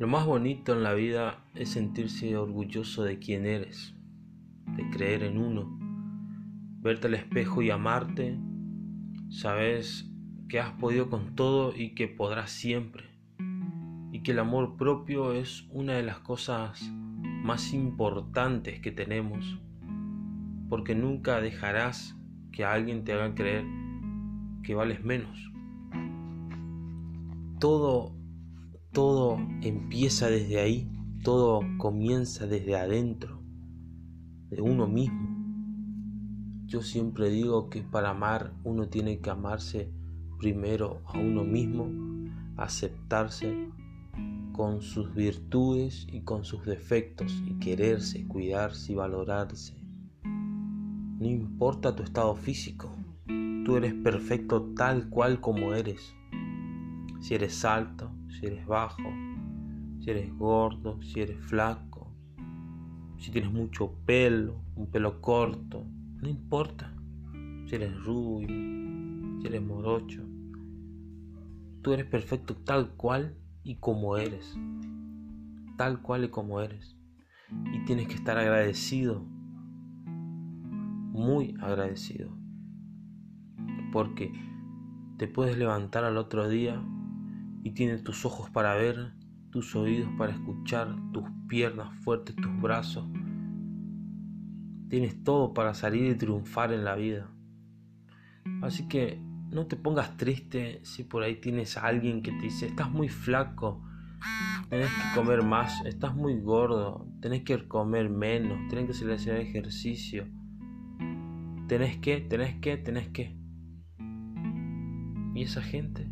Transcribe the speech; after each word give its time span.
Lo 0.00 0.08
más 0.08 0.24
bonito 0.24 0.72
en 0.72 0.82
la 0.82 0.94
vida 0.94 1.44
es 1.54 1.72
sentirse 1.72 2.34
orgulloso 2.34 3.02
de 3.02 3.18
quién 3.18 3.44
eres, 3.44 3.94
de 4.74 4.88
creer 4.88 5.22
en 5.24 5.36
uno, 5.36 5.78
verte 6.80 7.08
al 7.08 7.16
espejo 7.16 7.60
y 7.60 7.68
amarte. 7.68 8.40
Sabes 9.28 10.10
que 10.48 10.58
has 10.58 10.72
podido 10.72 11.10
con 11.10 11.34
todo 11.34 11.76
y 11.76 11.94
que 11.94 12.08
podrás 12.08 12.50
siempre. 12.50 13.10
Y 14.10 14.22
que 14.22 14.30
el 14.30 14.38
amor 14.38 14.78
propio 14.78 15.34
es 15.34 15.68
una 15.70 15.92
de 15.92 16.02
las 16.02 16.20
cosas 16.20 16.80
más 17.44 17.74
importantes 17.74 18.80
que 18.80 18.92
tenemos, 18.92 19.60
porque 20.70 20.94
nunca 20.94 21.42
dejarás 21.42 22.16
que 22.52 22.64
alguien 22.64 23.04
te 23.04 23.12
haga 23.12 23.34
creer 23.34 23.66
que 24.62 24.74
vales 24.74 25.04
menos. 25.04 25.52
Todo 27.58 28.18
todo 28.92 29.38
empieza 29.62 30.28
desde 30.28 30.60
ahí, 30.60 30.90
todo 31.22 31.60
comienza 31.78 32.46
desde 32.46 32.76
adentro, 32.76 33.40
de 34.48 34.60
uno 34.60 34.88
mismo. 34.88 35.28
Yo 36.66 36.82
siempre 36.82 37.30
digo 37.30 37.70
que 37.70 37.82
para 37.82 38.10
amar 38.10 38.52
uno 38.64 38.88
tiene 38.88 39.20
que 39.20 39.30
amarse 39.30 39.92
primero 40.38 41.02
a 41.06 41.18
uno 41.18 41.44
mismo, 41.44 41.88
aceptarse 42.56 43.70
con 44.52 44.82
sus 44.82 45.14
virtudes 45.14 46.06
y 46.10 46.22
con 46.22 46.44
sus 46.44 46.64
defectos 46.64 47.32
y 47.46 47.58
quererse, 47.60 48.26
cuidarse 48.26 48.92
y 48.92 48.96
valorarse. 48.96 49.80
No 50.24 51.26
importa 51.26 51.94
tu 51.94 52.02
estado 52.02 52.34
físico, 52.34 52.90
tú 53.64 53.76
eres 53.76 53.94
perfecto 53.94 54.72
tal 54.74 55.08
cual 55.10 55.40
como 55.40 55.74
eres. 55.74 56.14
Si 57.20 57.34
eres 57.34 57.64
alto, 57.64 58.10
si 58.30 58.46
eres 58.46 58.66
bajo, 58.66 59.10
si 60.00 60.10
eres 60.10 60.32
gordo, 60.36 61.00
si 61.02 61.20
eres 61.20 61.38
flaco, 61.44 61.90
si 63.18 63.30
tienes 63.30 63.52
mucho 63.52 63.92
pelo, 64.06 64.62
un 64.76 64.90
pelo 64.90 65.20
corto, 65.20 65.86
no 66.22 66.28
importa. 66.28 66.94
Si 67.66 67.76
eres 67.76 68.02
rubio, 68.02 68.48
si 69.40 69.46
eres 69.46 69.62
morocho, 69.62 70.24
tú 71.82 71.92
eres 71.92 72.06
perfecto 72.06 72.56
tal 72.56 72.96
cual 72.96 73.36
y 73.62 73.76
como 73.76 74.16
eres. 74.16 74.58
Tal 75.76 76.02
cual 76.02 76.24
y 76.24 76.28
como 76.28 76.60
eres. 76.60 76.96
Y 77.72 77.84
tienes 77.84 78.08
que 78.08 78.14
estar 78.14 78.38
agradecido, 78.38 79.22
muy 80.04 81.54
agradecido. 81.60 82.30
Porque 83.92 84.32
te 85.18 85.28
puedes 85.28 85.58
levantar 85.58 86.04
al 86.04 86.16
otro 86.16 86.48
día 86.48 86.82
y 87.62 87.72
tiene 87.72 87.98
tus 87.98 88.24
ojos 88.24 88.50
para 88.50 88.74
ver, 88.74 89.12
tus 89.50 89.74
oídos 89.76 90.08
para 90.16 90.32
escuchar, 90.32 90.96
tus 91.12 91.24
piernas 91.48 91.94
fuertes, 92.02 92.36
tus 92.36 92.60
brazos. 92.60 93.06
Tienes 94.88 95.22
todo 95.22 95.54
para 95.54 95.74
salir 95.74 96.10
y 96.10 96.14
triunfar 96.14 96.72
en 96.72 96.84
la 96.84 96.96
vida. 96.96 97.30
Así 98.62 98.88
que 98.88 99.20
no 99.50 99.66
te 99.66 99.76
pongas 99.76 100.16
triste 100.16 100.80
si 100.84 101.04
por 101.04 101.22
ahí 101.22 101.36
tienes 101.36 101.76
a 101.76 101.86
alguien 101.86 102.22
que 102.22 102.32
te 102.32 102.42
dice, 102.42 102.66
estás 102.66 102.90
muy 102.90 103.08
flaco, 103.08 103.82
tenés 104.68 104.88
que 104.88 105.20
comer 105.20 105.42
más, 105.42 105.84
estás 105.84 106.14
muy 106.14 106.40
gordo, 106.40 107.06
tenés 107.20 107.42
que 107.42 107.68
comer 107.68 108.08
menos, 108.08 108.68
tenés 108.68 108.86
que 108.86 109.12
hacer 109.12 109.36
ejercicio. 109.36 110.26
Tenés 111.68 111.98
que, 111.98 112.20
tenés 112.20 112.56
que, 112.56 112.76
tenés 112.76 113.08
que. 113.08 113.36
¿Y 115.34 115.42
esa 115.42 115.62
gente? 115.62 116.10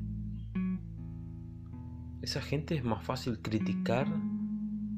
Esa 2.21 2.41
gente 2.41 2.75
es 2.75 2.85
más 2.85 3.05
fácil 3.05 3.41
criticar 3.41 4.09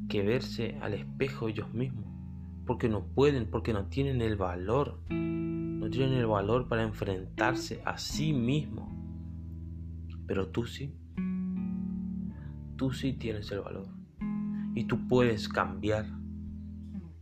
que 0.08 0.22
verse 0.22 0.78
al 0.80 0.94
espejo 0.94 1.48
ellos 1.48 1.72
mismos. 1.74 2.06
Porque 2.66 2.88
no 2.88 3.04
pueden, 3.04 3.50
porque 3.50 3.72
no 3.72 3.86
tienen 3.86 4.22
el 4.22 4.36
valor. 4.36 5.00
No 5.10 5.90
tienen 5.90 6.14
el 6.14 6.26
valor 6.26 6.68
para 6.68 6.82
enfrentarse 6.82 7.82
a 7.84 7.98
sí 7.98 8.32
mismos. 8.32 8.90
Pero 10.26 10.48
tú 10.48 10.66
sí. 10.66 10.94
Tú 12.76 12.92
sí 12.92 13.12
tienes 13.12 13.50
el 13.52 13.60
valor. 13.60 13.88
Y 14.74 14.84
tú 14.84 15.06
puedes 15.06 15.48
cambiar. 15.48 16.06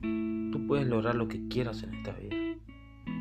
Tú 0.00 0.66
puedes 0.68 0.86
lograr 0.86 1.16
lo 1.16 1.26
que 1.26 1.48
quieras 1.48 1.82
en 1.82 1.94
esta 1.94 2.12
vida. 2.12 2.36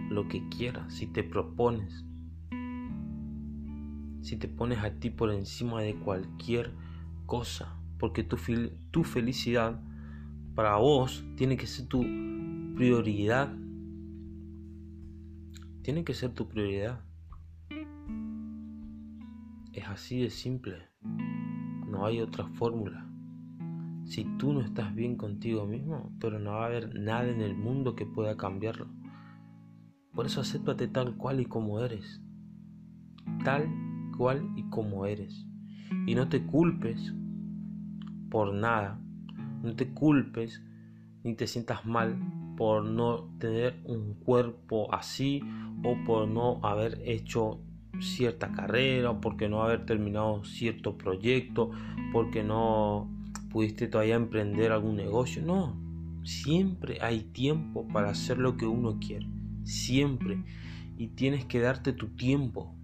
Lo 0.10 0.28
que 0.28 0.48
quieras 0.50 0.94
si 0.94 1.08
te 1.08 1.24
propones 1.24 2.06
si 4.28 4.36
te 4.36 4.50
pones 4.50 4.80
a 4.80 4.92
ti 4.92 5.10
por 5.10 5.32
encima 5.32 5.82
de 5.82 5.96
cualquier 5.96 6.74
cosa, 7.26 7.80
porque 7.98 8.24
tu, 8.24 8.36
tu 8.92 9.06
felicidad 9.06 9.80
para 10.54 10.76
vos 10.76 11.24
tiene 11.38 11.56
que 11.56 11.66
ser 11.66 11.88
tu 11.88 12.02
prioridad. 12.76 13.56
Tiene 15.82 16.04
que 16.04 16.14
ser 16.14 16.34
tu 16.34 16.50
prioridad. 16.50 17.00
Es 19.72 19.88
así 19.88 20.20
de 20.20 20.30
simple. 20.30 20.76
No 21.90 22.06
hay 22.06 22.20
otra 22.20 22.48
fórmula. 22.48 23.10
Si 24.04 24.26
tú 24.38 24.52
no 24.52 24.60
estás 24.60 24.94
bien 24.94 25.16
contigo 25.16 25.66
mismo, 25.66 26.12
pero 26.20 26.38
no 26.38 26.52
va 26.52 26.64
a 26.64 26.66
haber 26.66 27.00
nada 27.00 27.30
en 27.30 27.40
el 27.40 27.56
mundo 27.56 27.96
que 27.96 28.06
pueda 28.06 28.36
cambiarlo. 28.36 28.90
Por 30.14 30.26
eso 30.26 30.42
acéptate 30.42 30.90
tal 30.90 31.16
cual 31.16 31.40
y 31.40 31.46
como 31.46 31.80
eres. 31.80 32.22
Tal 33.46 33.87
cual 34.18 34.50
y 34.56 34.64
como 34.70 35.06
eres. 35.06 35.46
Y 36.06 36.16
no 36.16 36.28
te 36.28 36.44
culpes 36.44 37.14
por 38.30 38.54
nada. 38.54 39.00
No 39.64 39.76
te 39.76 39.94
culpes 39.94 40.62
ni 41.24 41.36
te 41.36 41.48
sientas 41.48 41.86
mal 41.86 42.18
por 42.58 42.84
no 42.84 43.30
tener 43.40 43.80
un 43.86 44.16
cuerpo 44.16 44.94
así 44.94 45.42
o 45.84 45.96
por 46.06 46.28
no 46.28 46.60
haber 46.64 47.02
hecho 47.06 47.62
cierta 48.00 48.52
carrera, 48.52 49.12
o 49.12 49.22
porque 49.22 49.50
no 49.50 49.64
haber 49.64 49.86
terminado 49.86 50.44
cierto 50.44 50.98
proyecto, 50.98 51.72
porque 52.12 52.44
no 52.44 53.10
pudiste 53.52 53.88
todavía 53.88 54.16
emprender 54.16 54.72
algún 54.72 54.96
negocio. 54.96 55.42
No, 55.44 55.80
siempre 56.24 57.00
hay 57.02 57.22
tiempo 57.22 57.88
para 57.88 58.10
hacer 58.10 58.38
lo 58.38 58.58
que 58.58 58.66
uno 58.66 59.00
quiere. 59.00 59.28
Siempre. 59.64 60.44
Y 60.98 61.10
tienes 61.10 61.46
que 61.46 61.60
darte 61.60 61.94
tu 61.94 62.08
tiempo. 62.10 62.76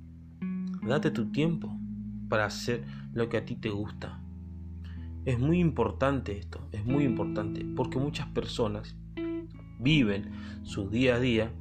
Date 0.87 1.11
tu 1.11 1.31
tiempo 1.31 1.77
para 2.29 2.45
hacer 2.45 2.83
lo 3.13 3.29
que 3.29 3.37
a 3.37 3.45
ti 3.45 3.55
te 3.55 3.69
gusta. 3.69 4.19
Es 5.25 5.39
muy 5.39 5.59
importante 5.59 6.37
esto, 6.37 6.67
es 6.71 6.85
muy 6.85 7.05
importante, 7.05 7.65
porque 7.75 7.97
muchas 7.97 8.27
personas 8.27 8.95
viven 9.79 10.31
su 10.63 10.89
día 10.89 11.15
a 11.15 11.19
día 11.19 11.51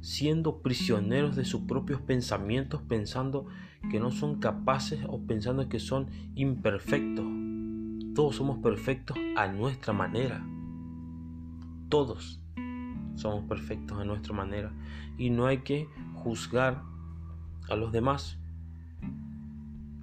siendo 0.00 0.62
prisioneros 0.62 1.36
de 1.36 1.44
sus 1.44 1.62
propios 1.62 2.00
pensamientos, 2.00 2.82
pensando 2.82 3.46
que 3.90 4.00
no 4.00 4.10
son 4.10 4.40
capaces 4.40 5.00
o 5.08 5.20
pensando 5.20 5.68
que 5.68 5.78
son 5.78 6.08
imperfectos. 6.34 7.24
Todos 8.14 8.36
somos 8.36 8.58
perfectos 8.58 9.16
a 9.36 9.48
nuestra 9.48 9.92
manera. 9.92 10.44
Todos 11.88 12.40
somos 13.14 13.44
perfectos 13.44 13.98
a 13.98 14.04
nuestra 14.04 14.34
manera. 14.34 14.72
Y 15.18 15.30
no 15.30 15.46
hay 15.46 15.58
que 15.58 15.88
juzgar 16.14 16.82
a 17.68 17.76
los 17.76 17.92
demás 17.92 18.38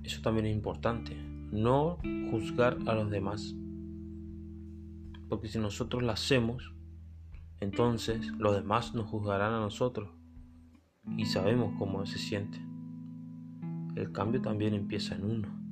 eso 0.04 0.22
también 0.22 0.48
es 0.48 0.56
importante. 0.56 1.16
No 1.52 1.98
juzgar 2.30 2.78
a 2.88 2.94
los 2.94 3.10
demás. 3.10 3.56
Porque 5.30 5.48
si 5.48 5.60
nosotros 5.60 6.04
lo 6.04 6.12
hacemos, 6.12 6.74
entonces 7.60 8.28
los 8.38 8.56
demás 8.56 8.94
nos 8.94 9.10
juzgarán 9.10 9.54
a 9.54 9.60
nosotros. 9.60 10.10
Y 11.18 11.26
sabemos 11.26 11.74
cómo 11.80 12.06
se 12.06 12.18
siente. 12.18 12.60
El 13.96 14.12
cambio 14.12 14.42
también 14.42 14.74
empieza 14.74 15.16
en 15.16 15.24
uno. 15.24 15.64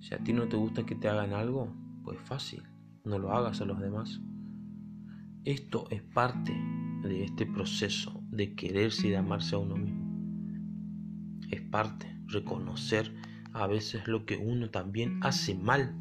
Si 0.00 0.14
a 0.14 0.18
ti 0.18 0.32
no 0.32 0.48
te 0.48 0.56
gusta 0.56 0.84
que 0.84 0.94
te 0.94 1.08
hagan 1.08 1.32
algo, 1.32 1.74
pues 2.04 2.20
fácil, 2.20 2.62
no 3.04 3.18
lo 3.18 3.32
hagas 3.32 3.60
a 3.60 3.64
los 3.64 3.80
demás. 3.80 4.20
Esto 5.44 5.86
es 5.90 6.02
parte 6.02 6.52
de 7.02 7.24
este 7.24 7.46
proceso 7.46 8.22
de 8.30 8.54
quererse 8.54 9.08
y 9.08 9.10
de 9.10 9.16
amarse 9.16 9.54
a 9.54 9.58
uno 9.58 9.76
mismo. 9.76 10.06
Es 11.50 11.62
parte 11.62 12.17
reconocer 12.28 13.14
a 13.52 13.66
veces 13.66 14.06
lo 14.06 14.24
que 14.24 14.36
uno 14.36 14.70
también 14.70 15.18
hace 15.22 15.54
mal. 15.54 15.94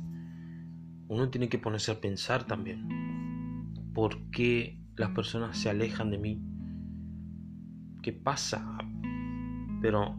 Uno 1.08 1.30
tiene 1.30 1.50
que 1.50 1.58
ponerse 1.58 1.92
a 1.92 2.02
pensar 2.02 2.46
también. 2.46 3.74
¿Por 3.94 4.30
qué 4.30 4.80
las 4.96 5.12
personas 5.12 5.58
se 5.58 5.70
alejan 5.70 6.12
de 6.12 6.18
mí? 6.18 6.42
¿Qué 8.02 8.14
pasa? 8.14 8.78
Pero 9.82 10.16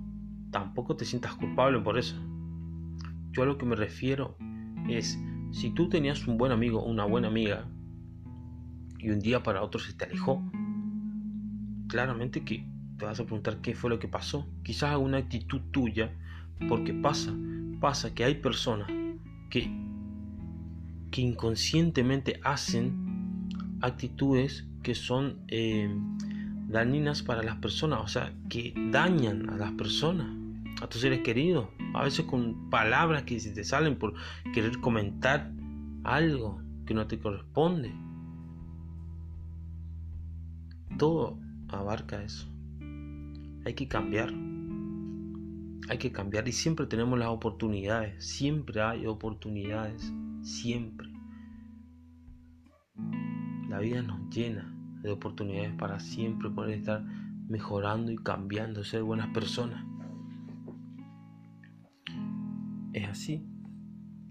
tampoco 0.50 0.96
te 0.96 1.04
sientas 1.04 1.34
culpable 1.34 1.78
por 1.80 1.98
eso. 1.98 2.16
Yo 3.32 3.42
a 3.42 3.46
lo 3.46 3.58
que 3.58 3.66
me 3.66 3.76
refiero 3.76 4.36
es, 4.88 5.18
si 5.50 5.70
tú 5.70 5.88
tenías 5.88 6.26
un 6.26 6.38
buen 6.38 6.52
amigo 6.52 6.82
una 6.84 7.04
buena 7.04 7.28
amiga 7.28 7.66
y 8.98 9.10
un 9.10 9.20
día 9.20 9.42
para 9.42 9.62
otro 9.62 9.80
se 9.80 9.92
te 9.92 10.06
alejó, 10.06 10.42
claramente 11.88 12.44
que 12.44 12.66
te 12.98 13.04
vas 13.04 13.20
a 13.20 13.24
preguntar 13.24 13.60
qué 13.60 13.74
fue 13.74 13.90
lo 13.90 13.98
que 13.98 14.08
pasó. 14.08 14.46
Quizás 14.62 14.90
alguna 14.90 15.18
actitud 15.18 15.60
tuya, 15.70 16.12
porque 16.68 16.92
pasa, 16.92 17.32
pasa 17.80 18.14
que 18.14 18.24
hay 18.24 18.34
personas 18.34 18.88
que 19.50 19.70
que 21.10 21.22
inconscientemente 21.22 22.40
hacen 22.44 23.48
actitudes 23.80 24.66
que 24.82 24.94
son 24.94 25.38
eh, 25.48 25.88
dañinas 26.68 27.22
para 27.22 27.42
las 27.42 27.56
personas, 27.56 28.00
o 28.02 28.08
sea, 28.08 28.32
que 28.48 28.74
dañan 28.90 29.48
a 29.50 29.56
las 29.56 29.72
personas, 29.72 30.28
a 30.82 30.86
tus 30.88 31.00
seres 31.00 31.20
queridos, 31.20 31.68
a 31.94 32.02
veces 32.04 32.26
con 32.26 32.70
palabras 32.70 33.22
que 33.22 33.36
te 33.36 33.64
salen 33.64 33.96
por 33.96 34.14
querer 34.52 34.78
comentar 34.80 35.50
algo 36.04 36.60
que 36.86 36.94
no 36.94 37.06
te 37.06 37.18
corresponde. 37.18 37.92
Todo 40.98 41.38
abarca 41.68 42.22
eso. 42.22 42.47
Hay 43.68 43.74
que 43.74 43.86
cambiar. 43.86 44.32
Hay 45.90 45.98
que 45.98 46.10
cambiar 46.10 46.48
y 46.48 46.52
siempre 46.52 46.86
tenemos 46.86 47.18
las 47.18 47.28
oportunidades. 47.28 48.24
Siempre 48.24 48.80
hay 48.80 49.04
oportunidades. 49.04 50.10
Siempre. 50.40 51.10
La 53.68 53.78
vida 53.80 54.00
nos 54.00 54.34
llena 54.34 54.74
de 55.02 55.10
oportunidades 55.10 55.74
para 55.74 56.00
siempre 56.00 56.48
poder 56.48 56.78
estar 56.78 57.04
mejorando 57.46 58.10
y 58.10 58.16
cambiando, 58.16 58.82
ser 58.84 59.02
buenas 59.02 59.28
personas. 59.34 59.84
Es 62.94 63.06
así. 63.06 63.46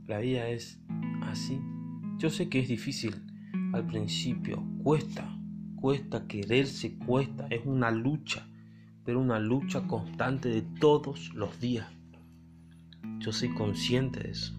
La 0.07 0.17
vida 0.17 0.49
es 0.49 0.81
así. 1.21 1.61
Yo 2.17 2.31
sé 2.31 2.49
que 2.49 2.61
es 2.61 2.69
difícil 2.69 3.13
al 3.71 3.85
principio, 3.85 4.63
cuesta, 4.81 5.29
cuesta 5.75 6.25
quererse, 6.25 6.97
cuesta, 6.97 7.45
es 7.51 7.63
una 7.67 7.91
lucha, 7.91 8.49
pero 9.07 9.21
una 9.21 9.39
lucha 9.39 9.87
constante 9.87 10.49
de 10.49 10.63
todos 10.63 11.33
los 11.33 11.61
días. 11.61 11.87
Yo 13.19 13.31
soy 13.31 13.53
consciente 13.53 14.19
de 14.19 14.31
eso. 14.31 14.53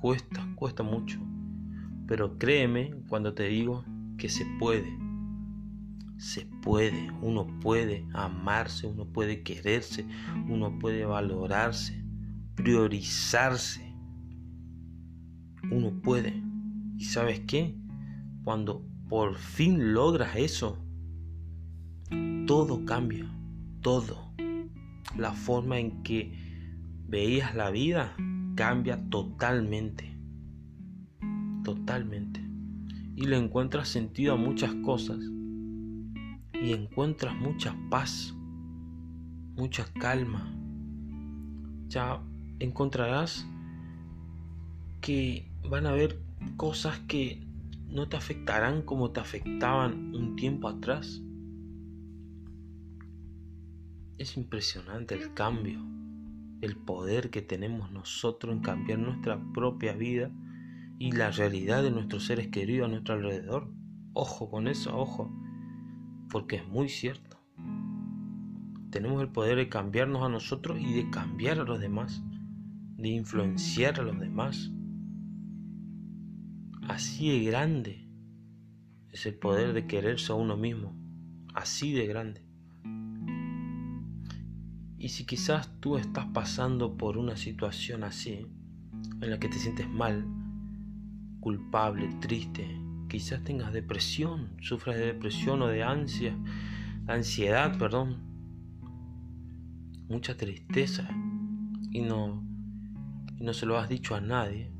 Cuesta, 0.00 0.46
cuesta 0.54 0.84
mucho. 0.84 1.18
Pero 2.06 2.38
créeme 2.38 2.94
cuando 3.08 3.34
te 3.34 3.48
digo 3.48 3.84
que 4.16 4.28
se 4.28 4.46
puede 4.60 4.96
se 6.16 6.46
puede, 6.62 7.10
uno 7.20 7.48
puede 7.58 8.06
amarse, 8.14 8.86
uno 8.86 9.06
puede 9.06 9.42
quererse, 9.42 10.06
uno 10.48 10.78
puede 10.78 11.04
valorarse, 11.04 12.04
priorizarse. 12.54 13.92
Uno 15.72 16.00
puede. 16.00 16.40
¿Y 16.96 17.06
sabes 17.06 17.40
qué? 17.40 17.76
Cuando 18.44 18.86
por 19.08 19.36
fin 19.36 19.94
logras 19.94 20.36
eso, 20.36 20.78
todo 22.46 22.84
cambia, 22.84 23.28
todo. 23.82 24.32
La 25.16 25.32
forma 25.32 25.78
en 25.78 26.02
que 26.02 26.32
veías 27.06 27.54
la 27.54 27.70
vida 27.70 28.16
cambia 28.54 29.08
totalmente. 29.10 30.16
Totalmente. 31.64 32.40
Y 33.14 33.26
le 33.26 33.36
encuentras 33.36 33.88
sentido 33.88 34.34
a 34.34 34.36
muchas 34.36 34.74
cosas 34.76 35.18
y 36.54 36.72
encuentras 36.72 37.36
mucha 37.36 37.76
paz, 37.90 38.34
mucha 39.56 39.84
calma. 40.00 40.54
Ya 41.88 42.22
encontrarás 42.58 43.46
que 45.00 45.52
van 45.68 45.86
a 45.86 45.90
haber 45.90 46.22
cosas 46.56 46.98
que 47.00 47.44
no 47.88 48.08
te 48.08 48.16
afectarán 48.16 48.82
como 48.82 49.10
te 49.10 49.20
afectaban 49.20 50.14
un 50.14 50.36
tiempo 50.36 50.68
atrás. 50.68 51.20
Es 54.22 54.36
impresionante 54.36 55.16
el 55.16 55.34
cambio, 55.34 55.84
el 56.60 56.76
poder 56.76 57.30
que 57.30 57.42
tenemos 57.42 57.90
nosotros 57.90 58.54
en 58.54 58.62
cambiar 58.62 59.00
nuestra 59.00 59.42
propia 59.52 59.94
vida 59.94 60.30
y 61.00 61.10
la 61.10 61.32
realidad 61.32 61.82
de 61.82 61.90
nuestros 61.90 62.26
seres 62.26 62.46
queridos 62.46 62.86
a 62.86 62.90
nuestro 62.92 63.14
alrededor. 63.14 63.74
Ojo 64.12 64.48
con 64.48 64.68
eso, 64.68 64.96
ojo 64.96 65.28
porque 66.30 66.54
es 66.54 66.68
muy 66.68 66.88
cierto. 66.88 67.36
Tenemos 68.92 69.20
el 69.20 69.28
poder 69.28 69.56
de 69.56 69.68
cambiarnos 69.68 70.22
a 70.22 70.28
nosotros 70.28 70.78
y 70.80 70.92
de 70.94 71.10
cambiar 71.10 71.58
a 71.58 71.64
los 71.64 71.80
demás, 71.80 72.22
de 72.98 73.08
influenciar 73.08 73.98
a 73.98 74.04
los 74.04 74.20
demás. 74.20 74.70
Así 76.82 77.28
de 77.28 77.44
grande 77.44 78.08
es 79.10 79.26
el 79.26 79.34
poder 79.34 79.72
de 79.72 79.88
quererse 79.88 80.30
a 80.30 80.36
uno 80.36 80.56
mismo, 80.56 80.94
así 81.54 81.92
de 81.92 82.06
grande. 82.06 82.51
Y 85.02 85.08
si 85.08 85.24
quizás 85.24 85.68
tú 85.80 85.96
estás 85.96 86.26
pasando 86.26 86.96
por 86.96 87.18
una 87.18 87.36
situación 87.36 88.04
así, 88.04 88.46
en 89.20 89.30
la 89.30 89.40
que 89.40 89.48
te 89.48 89.58
sientes 89.58 89.88
mal, 89.88 90.24
culpable, 91.40 92.08
triste, 92.20 92.80
quizás 93.08 93.42
tengas 93.42 93.72
depresión, 93.72 94.52
sufras 94.60 94.96
de 94.96 95.06
depresión 95.06 95.60
o 95.60 95.66
de 95.66 95.82
ansia, 95.82 96.36
ansiedad, 97.08 97.76
perdón, 97.78 98.18
mucha 100.08 100.36
tristeza 100.36 101.08
y 101.90 102.02
no, 102.02 102.40
y 103.36 103.42
no 103.42 103.54
se 103.54 103.66
lo 103.66 103.78
has 103.78 103.88
dicho 103.88 104.14
a 104.14 104.20
nadie, 104.20 104.70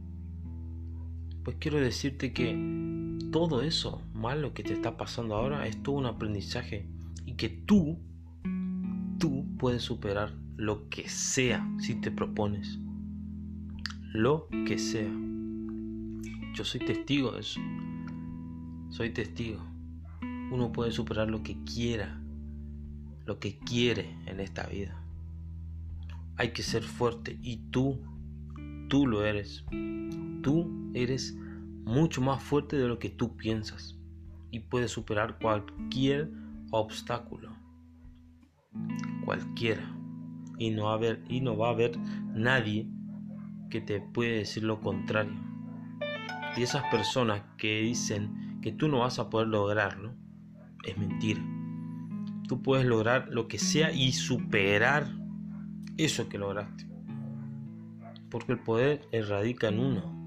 pues 1.42 1.56
quiero 1.58 1.80
decirte 1.80 2.32
que 2.32 3.18
todo 3.32 3.60
eso 3.62 4.04
malo 4.14 4.54
que 4.54 4.62
te 4.62 4.72
está 4.72 4.96
pasando 4.96 5.34
ahora 5.34 5.66
es 5.66 5.82
todo 5.82 5.96
un 5.96 6.06
aprendizaje 6.06 6.88
y 7.26 7.32
que 7.32 7.48
tú, 7.48 7.98
tú 8.06 8.11
puedes 9.62 9.84
superar 9.84 10.34
lo 10.56 10.88
que 10.88 11.08
sea 11.08 11.64
si 11.78 11.94
te 11.94 12.10
propones. 12.10 12.80
Lo 14.12 14.48
que 14.66 14.76
sea. 14.76 15.08
Yo 16.52 16.64
soy 16.64 16.80
testigo 16.80 17.30
de 17.30 17.42
eso. 17.42 17.60
Soy 18.90 19.10
testigo. 19.10 19.64
Uno 20.50 20.72
puede 20.72 20.90
superar 20.90 21.30
lo 21.30 21.44
que 21.44 21.62
quiera, 21.62 22.20
lo 23.24 23.38
que 23.38 23.60
quiere 23.60 24.18
en 24.26 24.40
esta 24.40 24.66
vida. 24.66 25.00
Hay 26.38 26.50
que 26.50 26.64
ser 26.64 26.82
fuerte 26.82 27.38
y 27.40 27.58
tú, 27.70 28.00
tú 28.88 29.06
lo 29.06 29.24
eres. 29.24 29.64
Tú 30.42 30.90
eres 30.92 31.36
mucho 31.84 32.20
más 32.20 32.42
fuerte 32.42 32.76
de 32.76 32.88
lo 32.88 32.98
que 32.98 33.10
tú 33.10 33.36
piensas 33.36 33.96
y 34.50 34.58
puedes 34.58 34.90
superar 34.90 35.38
cualquier 35.38 36.32
obstáculo. 36.72 37.52
Cualquiera. 39.24 39.82
Y 40.58 40.70
no, 40.70 40.90
haber, 40.90 41.24
y 41.28 41.40
no 41.40 41.56
va 41.56 41.68
a 41.68 41.72
haber 41.72 41.98
nadie 42.34 42.88
que 43.70 43.80
te 43.80 44.00
puede 44.00 44.38
decir 44.38 44.64
lo 44.64 44.80
contrario. 44.80 45.32
Y 46.56 46.62
esas 46.62 46.84
personas 46.90 47.42
que 47.56 47.80
dicen 47.80 48.60
que 48.60 48.72
tú 48.72 48.88
no 48.88 49.00
vas 49.00 49.18
a 49.18 49.30
poder 49.30 49.48
lograrlo, 49.48 50.14
es 50.84 50.96
mentira. 50.98 51.40
Tú 52.48 52.62
puedes 52.62 52.84
lograr 52.84 53.28
lo 53.30 53.48
que 53.48 53.58
sea 53.58 53.92
y 53.92 54.12
superar 54.12 55.06
eso 55.96 56.28
que 56.28 56.38
lograste. 56.38 56.86
Porque 58.30 58.52
el 58.52 58.58
poder 58.58 59.08
radica 59.28 59.68
en 59.68 59.78
uno. 59.78 60.22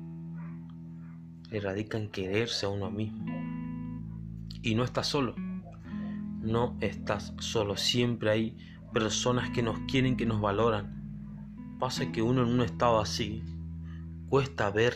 Radica 1.51 1.97
en 1.97 2.09
quererse 2.09 2.65
a 2.65 2.69
uno 2.69 2.89
mismo. 2.89 3.25
Y 4.61 4.75
no 4.75 4.83
estás 4.83 5.07
solo. 5.07 5.35
No 6.41 6.77
estás 6.81 7.33
solo. 7.39 7.77
Siempre 7.77 8.31
hay 8.31 8.57
personas 8.95 9.51
que 9.51 9.61
nos 9.61 9.77
quieren, 9.81 10.17
que 10.17 10.25
nos 10.25 10.41
valoran. 10.41 11.77
Pasa 11.79 12.11
que 12.11 12.23
uno 12.23 12.41
en 12.41 12.49
un 12.49 12.61
estado 12.61 12.99
así 12.99 13.43
cuesta 14.27 14.71
ver 14.71 14.95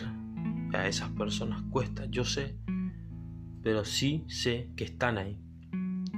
a 0.74 0.88
esas 0.88 1.10
personas. 1.10 1.62
Cuesta. 1.70 2.08
Yo 2.08 2.26
sé 2.26 2.58
pero 3.62 3.84
sí 3.86 4.24
sé 4.28 4.70
que 4.76 4.86
están 4.86 5.18
ahí, 5.18 5.38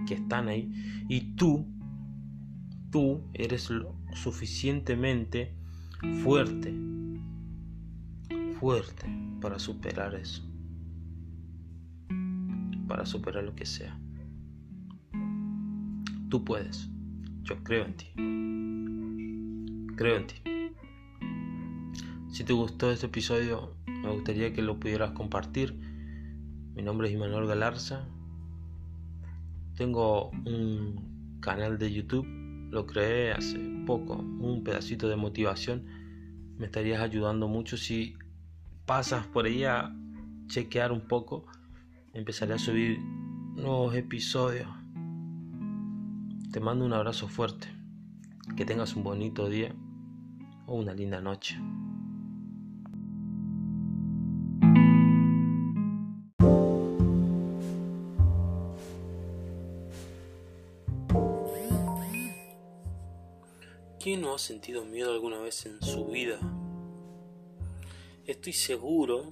que 0.07 0.15
están 0.15 0.47
ahí. 0.47 0.71
Y 1.09 1.35
tú, 1.35 1.65
tú 2.91 3.23
eres 3.33 3.69
lo 3.69 3.95
suficientemente 4.13 5.55
fuerte, 6.23 6.73
fuerte 8.59 9.07
para 9.41 9.57
superar 9.57 10.15
eso, 10.15 10.43
para 12.87 13.05
superar 13.05 13.43
lo 13.43 13.55
que 13.55 13.65
sea. 13.65 13.99
Tú 16.29 16.45
puedes, 16.45 16.89
yo 17.43 17.63
creo 17.63 17.85
en 17.85 17.97
ti, 17.97 18.11
creo 19.95 20.17
en 20.17 20.27
ti. 20.27 20.35
Si 22.31 22.43
te 22.43 22.53
gustó 22.53 22.91
este 22.91 23.07
episodio, 23.07 23.75
me 23.85 24.11
gustaría 24.11 24.53
que 24.53 24.61
lo 24.61 24.79
pudieras 24.79 25.11
compartir 25.11 25.91
mi 26.73 26.83
nombre 26.83 27.09
es 27.09 27.13
Immanuel 27.13 27.47
Galarza. 27.47 28.07
Tengo 29.75 30.29
un 30.29 31.37
canal 31.41 31.77
de 31.77 31.91
YouTube, 31.91 32.25
lo 32.71 32.87
creé 32.87 33.33
hace 33.33 33.59
poco, 33.85 34.15
un 34.15 34.63
pedacito 34.63 35.09
de 35.09 35.17
motivación. 35.17 35.85
Me 36.57 36.67
estarías 36.67 37.01
ayudando 37.01 37.49
mucho 37.49 37.75
si 37.75 38.15
pasas 38.85 39.27
por 39.27 39.45
ahí 39.45 39.65
a 39.65 39.93
chequear 40.47 40.93
un 40.93 41.01
poco. 41.01 41.45
Empezaré 42.13 42.53
a 42.53 42.57
subir 42.57 42.99
nuevos 42.99 43.95
episodios. 43.95 44.69
Te 46.51 46.59
mando 46.59 46.83
un 46.83 46.91
abrazo 46.91 47.29
fuerte. 47.29 47.69
Que 48.57 48.65
tengas 48.65 48.97
un 48.97 49.05
bonito 49.05 49.47
día 49.47 49.73
o 50.67 50.75
una 50.75 50.93
linda 50.93 51.21
noche. 51.21 51.57
¿Quién 64.03 64.19
no 64.19 64.35
ha 64.35 64.37
sentido 64.37 64.83
miedo 64.83 65.13
alguna 65.13 65.39
vez 65.39 65.65
en 65.65 65.81
su 65.81 66.07
vida? 66.07 66.37
Estoy 68.25 68.51
seguro, 68.51 69.31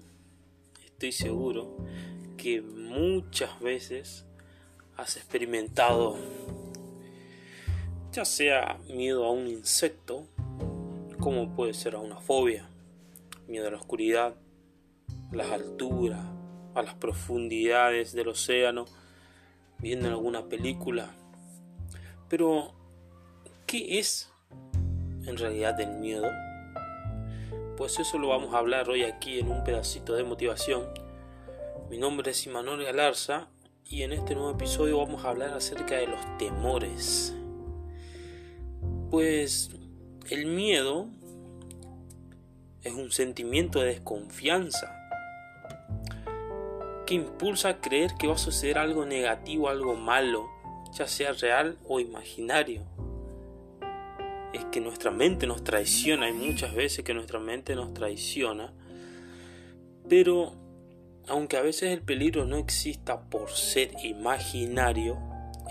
estoy 0.86 1.12
seguro 1.12 1.76
que 2.38 2.62
muchas 2.62 3.60
veces 3.60 4.26
has 4.96 5.18
experimentado 5.18 6.18
ya 8.20 8.26
sea 8.26 8.78
miedo 8.90 9.24
a 9.24 9.32
un 9.32 9.48
insecto, 9.48 10.28
como 11.22 11.56
puede 11.56 11.74
ser 11.74 11.96
a 11.96 12.00
una 12.00 12.18
fobia, 12.18 12.68
miedo 13.48 13.70
a 13.70 13.72
la 13.72 13.78
oscuridad, 13.78 14.36
a 15.32 15.36
las 15.38 15.50
alturas, 15.52 16.20
a 16.76 16.82
las 16.82 16.96
profundidades 16.96 18.12
del 18.12 18.28
océano, 18.28 18.84
viendo 19.78 20.10
alguna 20.10 20.50
película. 20.50 21.16
Pero, 22.28 22.74
¿qué 23.66 24.00
es 24.00 24.30
en 25.26 25.38
realidad 25.38 25.80
el 25.80 25.92
miedo? 25.92 26.28
Pues 27.78 28.00
eso 28.00 28.18
lo 28.18 28.28
vamos 28.28 28.54
a 28.54 28.58
hablar 28.58 28.90
hoy 28.90 29.04
aquí 29.04 29.40
en 29.40 29.50
un 29.50 29.64
pedacito 29.64 30.14
de 30.14 30.26
motivación. 30.26 30.90
Mi 31.90 31.98
nombre 31.98 32.32
es 32.32 32.46
Imanol 32.46 32.84
Galarza 32.84 33.48
y 33.86 34.02
en 34.02 34.12
este 34.12 34.36
nuevo 34.36 34.52
episodio 34.52 34.98
vamos 34.98 35.24
a 35.24 35.30
hablar 35.30 35.54
acerca 35.54 35.96
de 35.96 36.08
los 36.08 36.38
temores. 36.38 37.34
Pues 39.10 39.72
el 40.30 40.46
miedo 40.46 41.08
es 42.84 42.94
un 42.94 43.12
sentimiento 43.12 43.80
de 43.80 43.88
desconfianza 43.88 44.96
que 47.08 47.16
impulsa 47.16 47.70
a 47.70 47.82
creer 47.82 48.12
que 48.20 48.28
va 48.28 48.36
a 48.36 48.38
suceder 48.38 48.78
algo 48.78 49.06
negativo, 49.08 49.68
algo 49.68 49.96
malo, 49.96 50.48
ya 50.94 51.08
sea 51.08 51.34
real 51.34 51.80
o 51.88 52.00
imaginario. 52.00 52.86
Es 54.54 54.66
que 54.66 54.80
nuestra 54.80 55.10
mente 55.10 55.48
nos 55.48 55.64
traiciona, 55.64 56.28
hay 56.28 56.34
muchas 56.34 56.76
veces 56.76 57.04
que 57.04 57.16
nuestra 57.16 57.40
mente 57.40 57.76
nos 57.76 57.96
traiciona, 57.96 58.74
pero 60.08 60.54
aunque 61.28 61.58
a 61.58 61.62
veces 61.64 61.94
el 61.94 62.04
peligro 62.04 62.46
no 62.46 62.58
exista 62.58 63.22
por 63.30 63.50
ser 63.50 63.92
imaginario, 64.04 65.18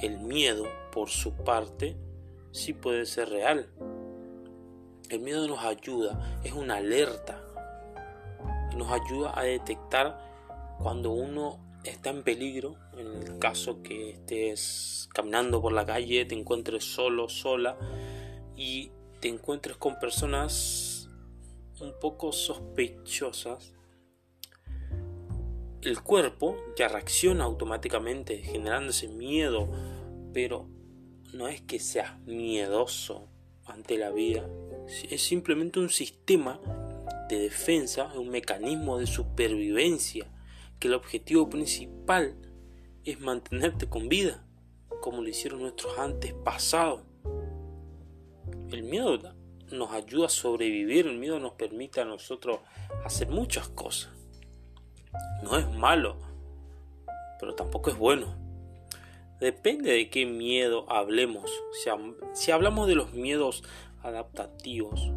el 0.03 0.19
miedo, 0.19 0.67
por 0.93 1.09
su 1.09 1.37
parte, 1.37 1.97
sí 2.59 2.73
puede 2.73 3.07
ser 3.07 3.31
real. 3.31 3.71
El 5.09 5.21
miedo 5.21 5.47
nos 5.49 5.65
ayuda, 5.65 6.41
es 6.45 6.53
una 6.53 6.77
alerta, 6.77 7.43
nos 8.77 8.91
ayuda 8.93 9.33
a 9.39 9.43
detectar 9.45 10.77
cuando 10.79 11.13
uno 11.13 11.59
está 11.85 12.11
en 12.11 12.23
peligro, 12.23 12.77
en 12.97 13.07
el 13.23 13.39
caso 13.39 13.83
que 13.83 14.11
estés 14.11 15.09
caminando 15.15 15.63
por 15.63 15.73
la 15.73 15.87
calle, 15.87 16.25
te 16.27 16.35
encuentres 16.35 16.85
solo, 16.85 17.29
sola, 17.29 17.79
y 18.57 18.91
te 19.21 19.29
encuentres 19.29 19.77
con 19.77 19.99
personas 19.99 21.09
un 21.81 21.95
poco 22.01 22.33
sospechosas, 22.33 23.73
el 25.83 26.03
cuerpo 26.03 26.57
ya 26.77 26.89
reacciona 26.89 27.45
automáticamente 27.45 28.39
generándose 28.39 29.09
miedo, 29.09 29.69
pero 30.35 30.69
no 31.33 31.49
es 31.49 31.61
que 31.61 31.79
seas 31.79 32.19
miedoso 32.21 33.29
ante 33.67 33.99
la 33.99 34.11
vida, 34.11 34.49
es 35.11 35.23
simplemente 35.23 35.79
un 35.79 35.91
sistema 35.91 36.61
de 37.29 37.39
defensa, 37.39 38.13
un 38.15 38.31
mecanismo 38.31 38.99
de 38.99 39.07
supervivencia, 39.07 40.27
que 40.79 40.89
el 40.89 40.95
objetivo 40.95 41.49
principal 41.51 42.37
es 43.05 43.21
mantenerte 43.21 43.89
con 43.89 44.09
vida, 44.09 44.45
como 45.01 45.23
lo 45.23 45.29
hicieron 45.29 45.61
nuestros 45.61 45.99
antepasados. 45.99 47.03
El 48.71 48.83
miedo 48.83 49.19
nos 49.71 49.93
ayuda 49.93 50.27
a 50.27 50.31
sobrevivir, 50.31 51.07
el 51.07 51.19
miedo 51.19 51.39
nos 51.39 51.53
permite 51.53 52.01
a 52.01 52.05
nosotros 52.05 52.61
hacer 53.05 53.29
muchas 53.29 53.69
cosas. 53.69 54.11
No 55.43 55.57
es 55.59 55.69
malo, 55.71 56.19
pero 57.39 57.55
tampoco 57.55 57.91
es 57.91 57.99
bueno. 57.99 58.48
Depende 59.41 59.93
de 59.93 60.11
qué 60.11 60.27
miedo 60.27 60.91
hablemos. 60.91 61.51
Si, 62.35 62.51
hablamos 62.51 62.89
de 62.89 62.97
los 62.97 63.13
miedos 63.13 63.63
adaptativos 64.03 65.13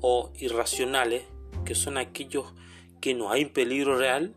o 0.00 0.30
irracionales, 0.38 1.24
que 1.64 1.74
son 1.74 1.98
aquellos 1.98 2.54
que 3.00 3.14
no 3.14 3.30
hay 3.30 3.46
peligro 3.46 3.98
real 3.98 4.36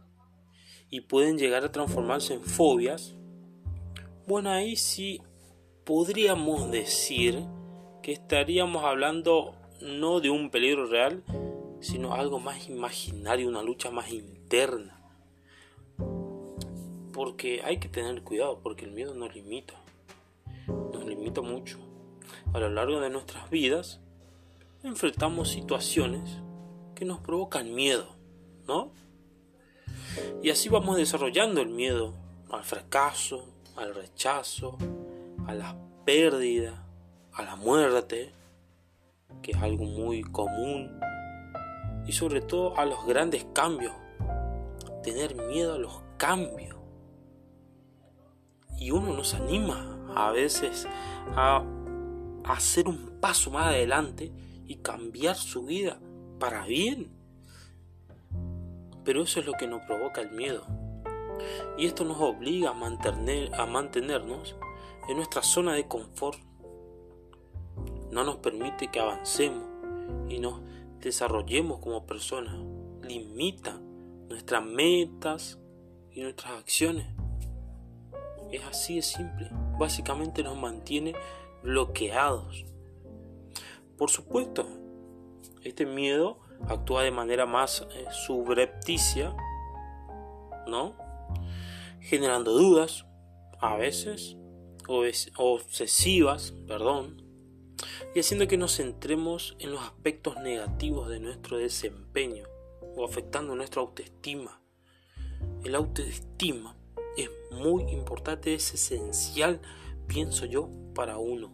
y 0.89 1.01
pueden 1.01 1.37
llegar 1.37 1.63
a 1.63 1.71
transformarse 1.71 2.33
en 2.33 2.43
fobias, 2.43 3.15
bueno, 4.25 4.49
ahí 4.49 4.75
sí 4.75 5.21
podríamos 5.85 6.71
decir 6.71 7.45
que 8.01 8.13
estaríamos 8.13 8.83
hablando 8.83 9.55
no 9.81 10.21
de 10.21 10.31
un 10.31 10.49
peligro 10.49 10.87
real, 10.87 11.23
sino 11.81 12.13
algo 12.13 12.39
más 12.39 12.67
imaginario, 12.67 13.47
una 13.47 13.61
lucha 13.61 13.91
más 13.91 14.11
interna. 14.11 14.98
Porque 17.19 17.61
hay 17.65 17.79
que 17.79 17.89
tener 17.89 18.23
cuidado, 18.23 18.61
porque 18.63 18.85
el 18.85 18.91
miedo 18.91 19.13
nos 19.13 19.35
limita, 19.35 19.73
nos 20.67 21.03
limita 21.03 21.41
mucho. 21.41 21.77
A 22.53 22.59
lo 22.59 22.69
largo 22.69 23.01
de 23.01 23.09
nuestras 23.09 23.49
vidas 23.49 23.99
enfrentamos 24.83 25.49
situaciones 25.49 26.37
que 26.95 27.03
nos 27.03 27.19
provocan 27.19 27.75
miedo, 27.75 28.07
¿no? 28.69 28.93
Y 30.41 30.49
así 30.49 30.69
vamos 30.69 30.95
desarrollando 30.95 31.59
el 31.59 31.67
miedo 31.67 32.13
al 32.49 32.63
fracaso, 32.63 33.43
al 33.75 33.93
rechazo, 33.93 34.77
a 35.45 35.53
la 35.53 35.75
pérdida, 36.05 36.85
a 37.33 37.43
la 37.43 37.57
muerte, 37.57 38.31
que 39.41 39.51
es 39.51 39.57
algo 39.57 39.83
muy 39.83 40.21
común, 40.21 40.97
y 42.07 42.13
sobre 42.13 42.39
todo 42.39 42.77
a 42.77 42.85
los 42.85 43.05
grandes 43.05 43.45
cambios, 43.53 43.91
tener 45.03 45.35
miedo 45.35 45.73
a 45.73 45.77
los 45.77 45.99
cambios. 46.15 46.78
Y 48.79 48.91
uno 48.91 49.13
nos 49.13 49.33
anima 49.33 49.97
a 50.15 50.31
veces 50.31 50.87
a 51.35 51.63
hacer 52.45 52.87
un 52.87 53.19
paso 53.19 53.51
más 53.51 53.67
adelante 53.67 54.31
y 54.65 54.77
cambiar 54.77 55.35
su 55.35 55.65
vida 55.65 55.99
para 56.39 56.65
bien. 56.65 57.11
Pero 59.03 59.23
eso 59.23 59.39
es 59.39 59.45
lo 59.45 59.53
que 59.53 59.67
nos 59.67 59.81
provoca 59.83 60.21
el 60.21 60.31
miedo. 60.31 60.65
Y 61.77 61.85
esto 61.85 62.05
nos 62.05 62.19
obliga 62.19 62.71
a, 62.71 62.73
mantener, 62.73 63.53
a 63.55 63.65
mantenernos 63.65 64.55
en 65.07 65.17
nuestra 65.17 65.41
zona 65.41 65.73
de 65.73 65.87
confort 65.87 66.39
no 68.11 68.23
nos 68.23 68.37
permite 68.37 68.87
que 68.87 68.99
avancemos 68.99 69.63
y 70.29 70.39
nos 70.39 70.61
desarrollemos 70.99 71.79
como 71.79 72.05
personas. 72.05 72.55
Limita 73.03 73.79
nuestras 74.27 74.65
metas 74.65 75.59
y 76.11 76.21
nuestras 76.21 76.53
acciones. 76.53 77.07
Es 78.51 78.63
así 78.65 78.95
de 78.95 79.01
simple. 79.01 79.49
Básicamente 79.77 80.43
nos 80.43 80.57
mantiene 80.57 81.13
bloqueados. 81.63 82.65
Por 83.97 84.09
supuesto, 84.09 84.65
este 85.63 85.85
miedo 85.85 86.39
actúa 86.67 87.03
de 87.03 87.11
manera 87.11 87.45
más 87.45 87.85
eh, 87.93 88.05
subrepticia, 88.11 89.35
¿no? 90.67 90.95
Generando 91.99 92.53
dudas, 92.53 93.05
a 93.59 93.75
veces, 93.75 94.37
obsesivas, 95.37 96.53
perdón, 96.67 97.21
y 98.15 98.19
haciendo 98.19 98.47
que 98.47 98.57
nos 98.57 98.77
centremos 98.77 99.55
en 99.59 99.71
los 99.71 99.81
aspectos 99.81 100.37
negativos 100.37 101.09
de 101.09 101.19
nuestro 101.19 101.57
desempeño 101.57 102.45
o 102.95 103.05
afectando 103.05 103.55
nuestra 103.55 103.81
autoestima. 103.81 104.61
El 105.63 105.75
autoestima 105.75 106.78
es 107.17 107.29
muy 107.51 107.83
importante, 107.91 108.53
es 108.53 108.73
esencial, 108.73 109.61
pienso 110.07 110.45
yo, 110.45 110.69
para 110.93 111.17
uno. 111.17 111.51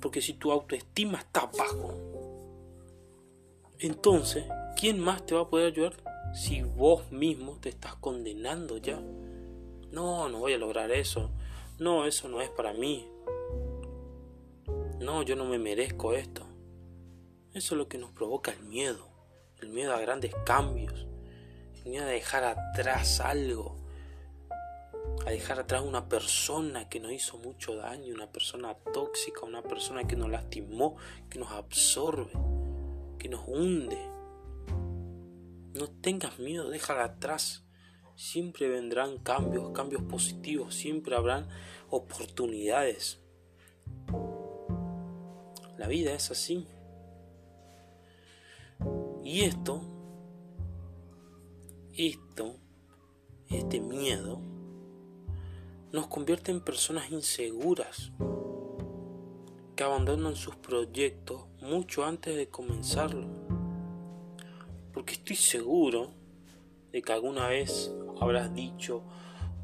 Porque 0.00 0.20
si 0.20 0.34
tu 0.34 0.50
autoestima 0.50 1.18
está 1.18 1.50
bajo, 1.56 2.12
entonces, 3.78 4.44
¿quién 4.76 5.00
más 5.00 5.26
te 5.26 5.34
va 5.34 5.42
a 5.42 5.48
poder 5.48 5.72
ayudar 5.72 5.96
si 6.34 6.62
vos 6.62 7.10
mismo 7.10 7.58
te 7.60 7.68
estás 7.68 7.96
condenando 7.96 8.78
ya? 8.78 9.00
No, 9.90 10.28
no 10.28 10.38
voy 10.38 10.52
a 10.52 10.58
lograr 10.58 10.90
eso. 10.92 11.30
No, 11.78 12.06
eso 12.06 12.28
no 12.28 12.40
es 12.40 12.48
para 12.48 12.72
mí. 12.72 13.08
No, 15.00 15.22
yo 15.22 15.34
no 15.34 15.44
me 15.44 15.58
merezco 15.58 16.14
esto. 16.14 16.46
Eso 17.54 17.74
es 17.74 17.78
lo 17.78 17.88
que 17.88 17.98
nos 17.98 18.12
provoca 18.12 18.52
el 18.52 18.62
miedo. 18.62 19.08
El 19.60 19.68
miedo 19.68 19.92
a 19.92 20.00
grandes 20.00 20.32
cambios. 20.46 21.08
El 21.84 21.90
miedo 21.90 22.04
a 22.04 22.08
dejar 22.08 22.44
atrás 22.44 23.20
algo. 23.20 23.81
A 25.24 25.30
dejar 25.30 25.60
atrás 25.60 25.82
una 25.82 26.08
persona 26.08 26.88
que 26.88 26.98
nos 27.00 27.12
hizo 27.12 27.38
mucho 27.38 27.76
daño. 27.76 28.14
Una 28.14 28.30
persona 28.30 28.74
tóxica. 28.74 29.44
Una 29.44 29.62
persona 29.62 30.06
que 30.06 30.16
nos 30.16 30.30
lastimó. 30.30 30.96
Que 31.30 31.38
nos 31.38 31.52
absorbe. 31.52 32.32
Que 33.18 33.28
nos 33.28 33.46
hunde. 33.46 33.98
No 35.74 35.88
tengas 36.00 36.38
miedo. 36.38 36.70
Déjala 36.70 37.04
atrás. 37.04 37.64
Siempre 38.16 38.68
vendrán 38.68 39.18
cambios. 39.18 39.70
Cambios 39.70 40.02
positivos. 40.02 40.74
Siempre 40.74 41.14
habrán 41.14 41.48
oportunidades 41.88 43.20
La 45.78 45.88
vida 45.88 46.12
es 46.14 46.30
así. 46.30 46.66
Y 49.24 49.42
esto, 49.42 49.80
esto, 51.92 52.56
este 53.48 53.80
miedo, 53.80 54.40
nos 55.92 56.06
convierte 56.06 56.50
en 56.50 56.60
personas 56.60 57.10
inseguras 57.10 58.12
que 59.76 59.84
abandonan 59.84 60.36
sus 60.36 60.56
proyectos 60.56 61.44
mucho 61.60 62.06
antes 62.06 62.34
de 62.34 62.48
comenzarlo. 62.48 63.26
Porque 64.94 65.12
estoy 65.12 65.36
seguro 65.36 66.14
de 66.92 67.02
que 67.02 67.12
alguna 67.12 67.48
vez 67.48 67.92
habrás 68.20 68.54
dicho, 68.54 69.02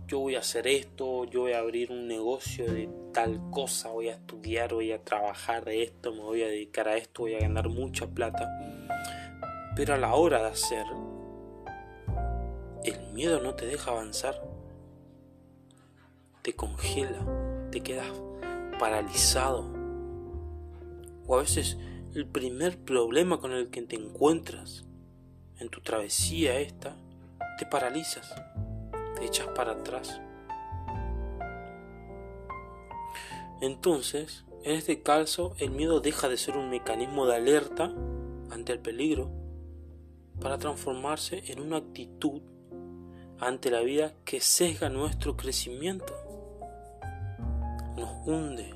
yo 0.06 0.20
voy 0.20 0.36
a 0.36 0.40
hacer 0.40 0.66
esto, 0.66 1.24
yo 1.24 1.42
voy 1.42 1.52
a 1.52 1.60
abrir 1.60 1.90
un 1.90 2.06
negocio 2.06 2.70
de 2.70 2.90
tal 3.14 3.50
cosa, 3.50 3.90
voy 3.90 4.08
a 4.08 4.14
estudiar, 4.14 4.74
voy 4.74 4.92
a 4.92 5.02
trabajar 5.02 5.64
de 5.64 5.82
esto, 5.82 6.12
me 6.12 6.20
voy 6.20 6.42
a 6.42 6.48
dedicar 6.48 6.88
a 6.88 6.96
esto, 6.96 7.22
voy 7.22 7.34
a 7.34 7.40
ganar 7.40 7.70
mucha 7.70 8.06
plata. 8.06 8.48
Pero 9.76 9.94
a 9.94 9.98
la 9.98 10.14
hora 10.14 10.42
de 10.42 10.48
hacer, 10.48 10.84
el 12.84 13.12
miedo 13.12 13.40
no 13.40 13.54
te 13.54 13.66
deja 13.66 13.90
avanzar. 13.90 14.47
Te 16.48 16.56
congela, 16.56 17.68
te 17.70 17.82
quedas 17.82 18.10
paralizado. 18.78 19.66
O 21.26 21.36
a 21.36 21.42
veces 21.42 21.76
el 22.14 22.26
primer 22.26 22.82
problema 22.82 23.38
con 23.38 23.52
el 23.52 23.68
que 23.68 23.82
te 23.82 23.96
encuentras 23.96 24.86
en 25.58 25.68
tu 25.68 25.82
travesía 25.82 26.58
esta, 26.58 26.96
te 27.58 27.66
paralizas 27.66 28.34
te 29.18 29.26
echas 29.26 29.48
para 29.48 29.72
atrás. 29.72 30.22
Entonces, 33.60 34.46
en 34.64 34.76
este 34.76 35.02
caso, 35.02 35.54
el 35.58 35.70
miedo 35.70 36.00
deja 36.00 36.30
de 36.30 36.38
ser 36.38 36.56
un 36.56 36.70
mecanismo 36.70 37.26
de 37.26 37.36
alerta 37.36 37.92
ante 38.50 38.72
el 38.72 38.78
peligro 38.78 39.30
para 40.40 40.56
transformarse 40.56 41.42
en 41.48 41.60
una 41.60 41.76
actitud 41.76 42.40
ante 43.38 43.70
la 43.70 43.82
vida 43.82 44.14
que 44.24 44.40
sesga 44.40 44.88
nuestro 44.88 45.36
crecimiento, 45.36 46.27
nos 47.98 48.26
hunde. 48.26 48.74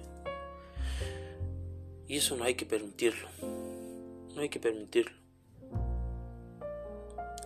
Y 2.06 2.16
eso 2.16 2.36
no 2.36 2.44
hay 2.44 2.54
que 2.54 2.66
permitirlo, 2.66 3.28
no 4.34 4.40
hay 4.40 4.48
que 4.48 4.60
permitirlo. 4.60 5.16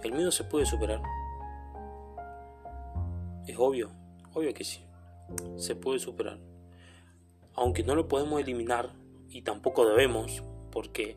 El 0.02 0.12
miedo 0.12 0.30
se 0.30 0.44
puede 0.44 0.66
superar. 0.66 1.02
Es 3.46 3.56
obvio, 3.58 3.90
obvio 4.34 4.52
que 4.54 4.64
sí. 4.64 4.84
Se 5.56 5.74
puede 5.74 5.98
superar. 5.98 6.38
Aunque 7.54 7.82
no 7.82 7.94
lo 7.94 8.08
podemos 8.08 8.40
eliminar 8.40 8.92
y 9.28 9.42
tampoco 9.42 9.88
debemos, 9.88 10.42
porque 10.70 11.16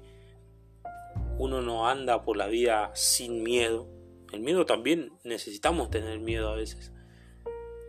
uno 1.37 1.61
no 1.61 1.87
anda 1.87 2.23
por 2.23 2.37
la 2.37 2.47
vida 2.47 2.91
sin 2.93 3.43
miedo. 3.43 3.87
El 4.31 4.41
miedo 4.41 4.65
también 4.65 5.11
necesitamos 5.23 5.89
tener 5.89 6.19
miedo 6.19 6.49
a 6.49 6.55
veces. 6.55 6.91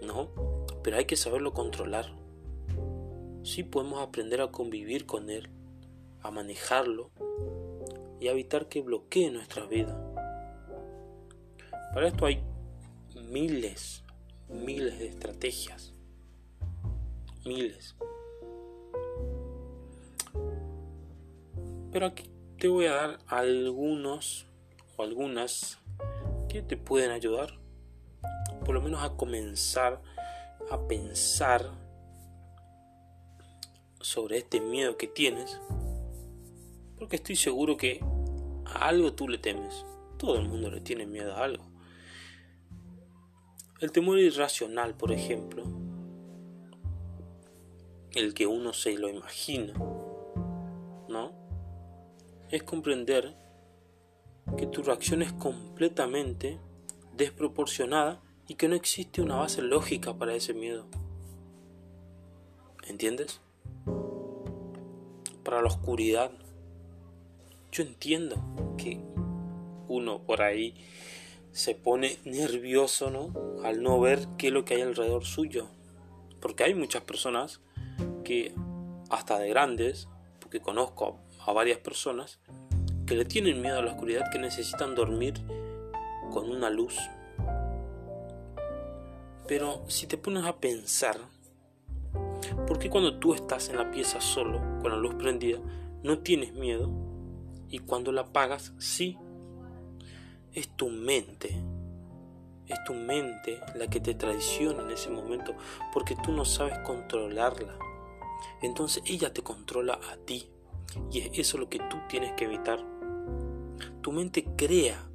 ¿No? 0.02 0.30
Pero 0.82 0.96
hay 0.96 1.04
que 1.04 1.16
saberlo 1.16 1.52
controlar. 1.52 2.19
Sí 3.42 3.62
podemos 3.62 4.00
aprender 4.00 4.40
a 4.40 4.48
convivir 4.48 5.06
con 5.06 5.30
él, 5.30 5.48
a 6.22 6.30
manejarlo 6.30 7.10
y 8.20 8.28
a 8.28 8.32
evitar 8.32 8.68
que 8.68 8.82
bloquee 8.82 9.30
nuestra 9.30 9.66
vida. 9.66 9.98
Para 11.94 12.08
esto 12.08 12.26
hay 12.26 12.42
miles, 13.14 14.04
miles 14.48 14.98
de 14.98 15.08
estrategias. 15.08 15.92
Miles. 17.44 17.96
Pero 21.90 22.06
aquí 22.06 22.30
te 22.58 22.68
voy 22.68 22.86
a 22.86 22.92
dar 22.92 23.18
algunos 23.26 24.46
o 24.96 25.02
algunas 25.02 25.78
que 26.48 26.62
te 26.62 26.76
pueden 26.76 27.10
ayudar. 27.10 27.58
Por 28.64 28.74
lo 28.74 28.82
menos 28.82 29.02
a 29.02 29.16
comenzar 29.16 30.02
a 30.70 30.86
pensar 30.86 31.89
sobre 34.00 34.38
este 34.38 34.60
miedo 34.60 34.96
que 34.96 35.06
tienes. 35.06 35.60
Porque 36.98 37.16
estoy 37.16 37.36
seguro 37.36 37.76
que 37.76 38.00
a 38.64 38.88
algo 38.88 39.12
tú 39.14 39.28
le 39.28 39.38
temes. 39.38 39.84
Todo 40.18 40.36
el 40.38 40.48
mundo 40.48 40.70
le 40.70 40.80
tiene 40.80 41.06
miedo 41.06 41.34
a 41.34 41.44
algo. 41.44 41.64
El 43.80 43.92
temor 43.92 44.18
irracional, 44.18 44.94
por 44.94 45.10
ejemplo, 45.10 45.64
el 48.12 48.34
que 48.34 48.46
uno 48.46 48.72
se 48.72 48.98
lo 48.98 49.08
imagina, 49.08 49.72
¿no? 51.08 51.32
Es 52.50 52.62
comprender 52.62 53.36
que 54.58 54.66
tu 54.66 54.82
reacción 54.82 55.22
es 55.22 55.32
completamente 55.32 56.58
desproporcionada 57.16 58.20
y 58.46 58.56
que 58.56 58.68
no 58.68 58.74
existe 58.74 59.22
una 59.22 59.36
base 59.36 59.62
lógica 59.62 60.12
para 60.18 60.34
ese 60.34 60.52
miedo. 60.52 60.86
¿Entiendes? 62.86 63.40
Para 65.50 65.62
la 65.62 65.68
oscuridad. 65.68 66.30
Yo 67.72 67.82
entiendo 67.82 68.36
que 68.78 69.00
uno 69.88 70.22
por 70.22 70.42
ahí 70.42 70.76
se 71.50 71.74
pone 71.74 72.18
nervioso, 72.24 73.10
¿no? 73.10 73.32
Al 73.64 73.82
no 73.82 73.98
ver 73.98 74.28
qué 74.38 74.46
es 74.46 74.52
lo 74.52 74.64
que 74.64 74.74
hay 74.74 74.82
alrededor 74.82 75.24
suyo. 75.24 75.66
Porque 76.40 76.62
hay 76.62 76.74
muchas 76.74 77.02
personas 77.02 77.60
que, 78.22 78.54
hasta 79.10 79.40
de 79.40 79.48
grandes, 79.48 80.06
porque 80.38 80.60
conozco 80.60 81.18
a 81.44 81.52
varias 81.52 81.78
personas, 81.78 82.38
que 83.04 83.16
le 83.16 83.24
tienen 83.24 83.60
miedo 83.60 83.80
a 83.80 83.82
la 83.82 83.90
oscuridad, 83.90 84.30
que 84.30 84.38
necesitan 84.38 84.94
dormir 84.94 85.34
con 86.30 86.48
una 86.48 86.70
luz. 86.70 86.96
Pero 89.48 89.82
si 89.88 90.06
te 90.06 90.16
pones 90.16 90.44
a 90.44 90.58
pensar, 90.58 91.18
¿por 92.66 92.78
qué 92.78 92.90
cuando 92.90 93.18
tú 93.18 93.34
estás 93.34 93.68
en 93.68 93.76
la 93.76 93.90
pieza 93.90 94.20
solo, 94.20 94.60
con 94.80 94.90
la 94.90 94.96
luz 94.96 95.14
prendida, 95.14 95.58
no 96.02 96.18
tienes 96.18 96.52
miedo? 96.54 96.90
Y 97.68 97.78
cuando 97.78 98.12
la 98.12 98.22
apagas, 98.22 98.74
sí 98.78 99.16
es 100.52 100.68
tu 100.76 100.88
mente. 100.88 101.54
Es 102.66 102.82
tu 102.84 102.94
mente 102.94 103.60
la 103.74 103.88
que 103.88 104.00
te 104.00 104.14
traiciona 104.14 104.82
en 104.82 104.90
ese 104.90 105.10
momento 105.10 105.54
porque 105.92 106.16
tú 106.22 106.32
no 106.32 106.44
sabes 106.44 106.78
controlarla. 106.80 107.76
Entonces 108.62 109.02
ella 109.06 109.32
te 109.32 109.42
controla 109.42 109.98
a 110.12 110.16
ti. 110.16 110.50
Y 111.12 111.20
es 111.20 111.38
eso 111.38 111.58
lo 111.58 111.68
que 111.68 111.78
tú 111.78 111.96
tienes 112.08 112.32
que 112.32 112.44
evitar. 112.44 112.84
Tu 114.00 114.12
mente 114.12 114.44
crea. 114.56 115.08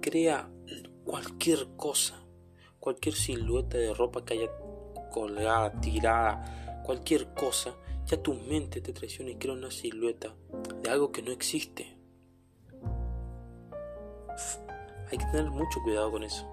Crea 0.00 0.48
cualquier 1.04 1.68
cosa. 1.76 2.20
Cualquier 2.78 3.14
silueta 3.14 3.78
de 3.78 3.94
ropa 3.94 4.24
que 4.24 4.34
haya 4.34 4.50
colgada, 5.14 5.80
tirada. 5.80 6.82
Cualquier 6.84 7.32
cosa. 7.34 7.76
Ya 8.06 8.20
tu 8.20 8.34
mente 8.34 8.80
te 8.80 8.92
traiciona 8.92 9.30
y 9.30 9.36
crea 9.36 9.54
una 9.54 9.70
silueta 9.70 10.34
de 10.82 10.90
algo 10.90 11.12
que 11.12 11.22
no 11.22 11.30
existe. 11.30 11.96
Hay 15.10 15.16
que 15.16 15.24
tener 15.26 15.50
mucho 15.50 15.80
cuidado 15.84 16.10
con 16.10 16.24
eso. 16.24 16.44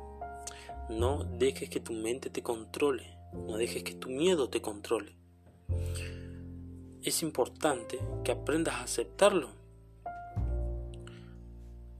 No 0.89 1.23
dejes 1.23 1.69
que 1.69 1.79
tu 1.79 1.93
mente 1.93 2.29
te 2.29 2.43
controle. 2.43 3.17
No 3.33 3.57
dejes 3.57 3.83
que 3.83 3.95
tu 3.95 4.09
miedo 4.09 4.49
te 4.49 4.61
controle. 4.61 5.15
Es 7.01 7.23
importante 7.23 7.99
que 8.23 8.31
aprendas 8.31 8.75
a 8.75 8.83
aceptarlo. 8.83 9.49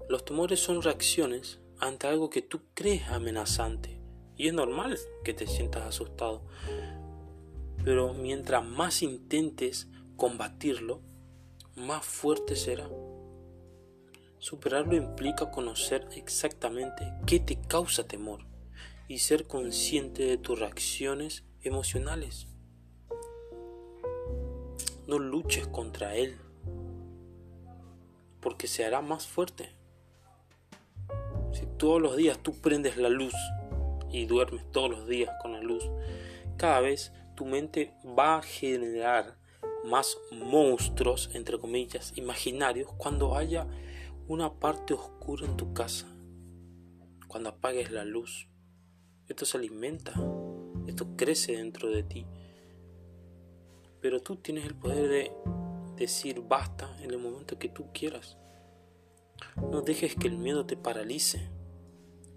Los 0.07 0.23
temores 0.25 0.59
son 0.59 0.83
reacciones 0.83 1.59
ante 1.79 2.05
algo 2.05 2.29
que 2.29 2.43
tú 2.43 2.61
crees 2.75 3.07
amenazante. 3.09 4.00
Y 4.37 4.47
es 4.47 4.53
normal 4.53 4.97
que 5.23 5.33
te 5.33 5.47
sientas 5.47 5.83
asustado. 5.83 6.41
Pero 7.83 8.13
mientras 8.13 8.63
más 8.65 9.01
intentes 9.01 9.87
combatirlo, 10.15 11.01
más 11.75 12.05
fuerte 12.05 12.55
será. 12.55 12.89
Superarlo 14.37 14.95
implica 14.95 15.51
conocer 15.51 16.07
exactamente 16.15 17.13
qué 17.25 17.39
te 17.39 17.59
causa 17.59 18.07
temor 18.07 18.45
y 19.07 19.19
ser 19.19 19.45
consciente 19.45 20.23
de 20.23 20.37
tus 20.37 20.59
reacciones 20.59 21.43
emocionales. 21.61 22.47
No 25.05 25.19
luches 25.19 25.67
contra 25.67 26.15
él, 26.15 26.37
porque 28.39 28.67
se 28.67 28.85
hará 28.85 29.01
más 29.01 29.27
fuerte. 29.27 29.75
Si 31.51 31.65
todos 31.77 32.01
los 32.01 32.15
días 32.15 32.39
tú 32.39 32.53
prendes 32.53 32.97
la 32.97 33.09
luz 33.09 33.33
y 34.11 34.25
duermes 34.25 34.69
todos 34.71 34.89
los 34.89 35.07
días 35.07 35.31
con 35.41 35.53
la 35.53 35.61
luz, 35.61 35.89
cada 36.57 36.79
vez 36.81 37.13
tu 37.35 37.45
mente 37.45 37.93
va 38.05 38.37
a 38.37 38.41
generar 38.41 39.37
más 39.85 40.17
monstruos, 40.31 41.29
entre 41.33 41.59
comillas, 41.59 42.13
imaginarios 42.15 42.91
cuando 42.97 43.35
haya 43.35 43.67
una 44.27 44.53
parte 44.53 44.93
oscura 44.93 45.45
en 45.45 45.57
tu 45.57 45.73
casa, 45.73 46.07
cuando 47.27 47.49
apagues 47.49 47.91
la 47.91 48.05
luz. 48.05 48.47
Esto 49.27 49.45
se 49.45 49.57
alimenta, 49.57 50.13
esto 50.87 51.15
crece 51.15 51.55
dentro 51.55 51.89
de 51.89 52.03
ti. 52.03 52.25
Pero 54.01 54.21
tú 54.21 54.35
tienes 54.35 54.65
el 54.65 54.75
poder 54.75 55.07
de 55.07 55.31
decir 55.95 56.41
basta 56.41 56.95
en 57.01 57.11
el 57.11 57.19
momento 57.19 57.57
que 57.57 57.69
tú 57.69 57.85
quieras. 57.93 58.37
No 59.57 59.81
dejes 59.81 60.15
que 60.15 60.27
el 60.27 60.37
miedo 60.37 60.65
te 60.65 60.77
paralice. 60.77 61.49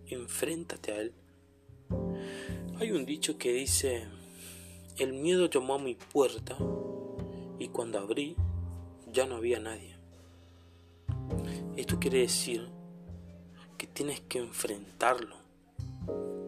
Enfréntate 0.06 0.92
a 0.92 1.00
él. 1.00 1.14
Hay 2.78 2.90
un 2.90 3.06
dicho 3.06 3.38
que 3.38 3.52
dice, 3.52 4.06
el 4.98 5.12
miedo 5.12 5.48
llamó 5.48 5.74
a 5.74 5.78
mi 5.78 5.94
puerta 5.94 6.56
y 7.58 7.68
cuando 7.68 7.98
abrí 7.98 8.36
ya 9.12 9.26
no 9.26 9.36
había 9.36 9.60
nadie. 9.60 9.96
Esto 11.76 11.98
quiere 11.98 12.18
decir 12.18 12.68
que 13.78 13.86
tienes 13.86 14.20
que 14.20 14.38
enfrentarlo. 14.38 15.36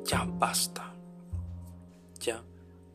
Ya 0.04 0.24
basta. 0.24 0.94
Ya 2.20 2.42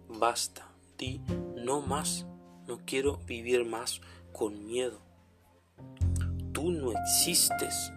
basta. 0.08 0.68
Di 0.98 1.22
no 1.56 1.82
más. 1.82 2.26
No 2.68 2.80
quiero 2.86 3.18
vivir 3.26 3.66
más 3.66 4.02
con 4.32 4.66
miedo. 4.66 5.00
Tú 6.54 6.72
no 6.72 6.92
existes. 6.92 7.92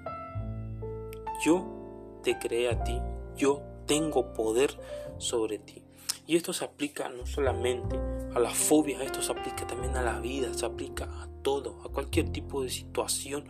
Yo 1.44 2.20
te 2.22 2.38
creé 2.38 2.70
a 2.70 2.82
ti. 2.82 2.98
Yo 3.36 3.62
tengo 3.86 4.32
poder 4.32 4.78
sobre 5.18 5.58
ti. 5.58 5.82
Y 6.26 6.36
esto 6.36 6.52
se 6.52 6.64
aplica 6.64 7.08
no 7.08 7.26
solamente 7.26 7.96
a 8.34 8.40
las 8.40 8.54
fobias, 8.54 9.02
esto 9.02 9.20
se 9.20 9.32
aplica 9.32 9.66
también 9.66 9.96
a 9.96 10.02
la 10.02 10.20
vida, 10.20 10.52
se 10.54 10.64
aplica 10.64 11.04
a 11.04 11.28
todo, 11.42 11.82
a 11.84 11.88
cualquier 11.90 12.30
tipo 12.30 12.62
de 12.62 12.70
situación, 12.70 13.44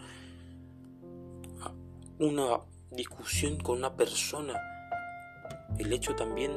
a 1.61 1.73
una 2.19 2.61
discusión 2.91 3.59
con 3.59 3.79
una 3.79 3.97
persona, 3.97 4.61
el 5.79 5.93
hecho 5.93 6.15
también 6.15 6.53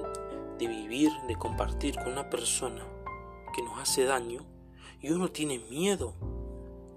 de 0.57 0.67
vivir, 0.67 1.11
de 1.27 1.35
compartir 1.35 1.95
con 1.95 2.11
una 2.11 2.29
persona 2.29 2.83
que 3.55 3.61
nos 3.63 3.79
hace 3.79 4.03
daño 4.03 4.45
y 5.01 5.11
uno 5.11 5.29
tiene 5.29 5.59
miedo 5.69 6.15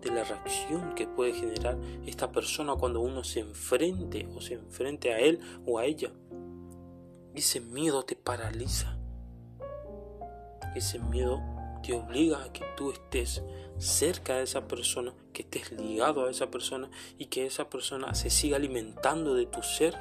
de 0.00 0.10
la 0.10 0.24
reacción 0.24 0.94
que 0.94 1.06
puede 1.06 1.34
generar 1.34 1.78
esta 2.06 2.32
persona 2.32 2.74
cuando 2.76 3.00
uno 3.00 3.22
se 3.22 3.40
enfrente 3.40 4.26
o 4.34 4.40
se 4.40 4.54
enfrente 4.54 5.12
a 5.12 5.18
él 5.18 5.40
o 5.66 5.78
a 5.78 5.84
ella. 5.84 6.10
Ese 7.40 7.58
miedo 7.58 8.02
te 8.02 8.16
paraliza. 8.16 8.98
Ese 10.74 10.98
miedo 10.98 11.40
te 11.82 11.94
obliga 11.94 12.44
a 12.44 12.52
que 12.52 12.66
tú 12.76 12.90
estés 12.90 13.42
cerca 13.78 14.36
de 14.36 14.42
esa 14.42 14.68
persona, 14.68 15.14
que 15.32 15.40
estés 15.40 15.72
ligado 15.72 16.26
a 16.26 16.30
esa 16.30 16.50
persona 16.50 16.90
y 17.16 17.28
que 17.28 17.46
esa 17.46 17.70
persona 17.70 18.12
se 18.12 18.28
siga 18.28 18.58
alimentando 18.58 19.32
de 19.32 19.46
tu 19.46 19.62
ser. 19.62 19.96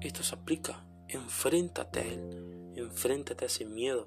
Esto 0.00 0.22
se 0.22 0.36
aplica. 0.36 0.84
Enfréntate 1.08 1.98
a 1.98 2.04
él. 2.04 2.74
Enfréntate 2.76 3.44
a 3.44 3.48
ese 3.48 3.64
miedo. 3.64 4.06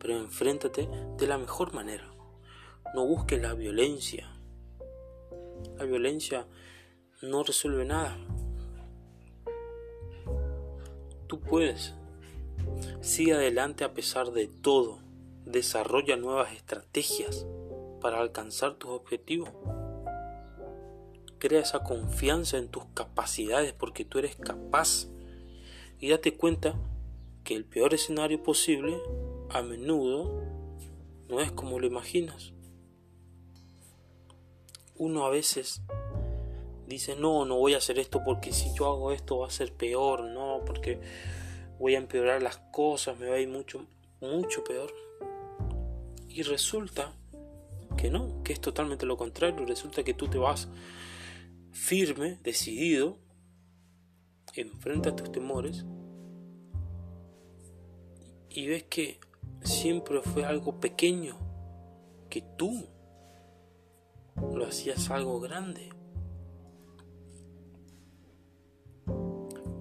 Pero 0.00 0.16
enfréntate 0.16 0.88
de 1.16 1.26
la 1.28 1.38
mejor 1.38 1.74
manera. 1.74 2.12
No 2.92 3.06
busques 3.06 3.40
la 3.40 3.54
violencia. 3.54 4.28
La 5.76 5.84
violencia 5.84 6.48
no 7.22 7.44
resuelve 7.44 7.84
nada. 7.84 8.18
Tú 11.32 11.40
puedes. 11.40 11.94
Sigue 13.00 13.32
adelante 13.32 13.84
a 13.84 13.94
pesar 13.94 14.32
de 14.32 14.48
todo. 14.48 14.98
Desarrolla 15.46 16.18
nuevas 16.18 16.52
estrategias 16.52 17.46
para 18.02 18.20
alcanzar 18.20 18.74
tus 18.74 18.90
objetivos. 18.90 19.48
Crea 21.38 21.60
esa 21.60 21.84
confianza 21.84 22.58
en 22.58 22.68
tus 22.68 22.84
capacidades 22.92 23.72
porque 23.72 24.04
tú 24.04 24.18
eres 24.18 24.36
capaz. 24.36 25.06
Y 25.98 26.10
date 26.10 26.36
cuenta 26.36 26.78
que 27.44 27.54
el 27.54 27.64
peor 27.64 27.94
escenario 27.94 28.42
posible 28.42 29.00
a 29.48 29.62
menudo 29.62 30.38
no 31.30 31.40
es 31.40 31.50
como 31.50 31.80
lo 31.80 31.86
imaginas. 31.86 32.52
Uno 34.96 35.24
a 35.24 35.30
veces 35.30 35.80
dice, 36.92 37.16
no, 37.16 37.44
no 37.44 37.56
voy 37.56 37.74
a 37.74 37.78
hacer 37.78 37.98
esto 37.98 38.22
porque 38.24 38.52
si 38.52 38.72
yo 38.74 38.86
hago 38.86 39.12
esto 39.12 39.38
va 39.38 39.48
a 39.48 39.50
ser 39.50 39.72
peor, 39.72 40.24
no, 40.24 40.62
porque 40.64 41.00
voy 41.78 41.94
a 41.94 41.98
empeorar 41.98 42.42
las 42.42 42.58
cosas, 42.70 43.18
me 43.18 43.28
va 43.28 43.36
a 43.36 43.40
ir 43.40 43.48
mucho, 43.48 43.86
mucho 44.20 44.62
peor. 44.64 44.92
Y 46.28 46.42
resulta 46.42 47.12
que 47.96 48.10
no, 48.10 48.42
que 48.42 48.52
es 48.52 48.60
totalmente 48.60 49.06
lo 49.06 49.16
contrario, 49.16 49.64
resulta 49.66 50.02
que 50.02 50.14
tú 50.14 50.28
te 50.28 50.38
vas 50.38 50.68
firme, 51.72 52.38
decidido, 52.42 53.18
enfrenta 54.54 55.10
a 55.10 55.16
tus 55.16 55.32
temores 55.32 55.84
y 58.50 58.66
ves 58.66 58.84
que 58.84 59.18
siempre 59.62 60.20
fue 60.20 60.44
algo 60.44 60.78
pequeño, 60.78 61.38
que 62.28 62.42
tú 62.56 62.86
lo 64.36 64.66
hacías 64.66 65.10
algo 65.10 65.40
grande. 65.40 65.91